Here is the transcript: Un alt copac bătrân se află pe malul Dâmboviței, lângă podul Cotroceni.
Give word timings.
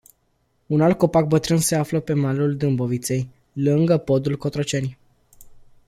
Un 0.67 0.81
alt 0.81 0.97
copac 0.97 1.27
bătrân 1.27 1.57
se 1.57 1.75
află 1.75 1.99
pe 1.99 2.13
malul 2.13 2.55
Dâmboviței, 2.57 3.27
lângă 3.53 3.97
podul 3.97 4.37
Cotroceni. 4.37 4.97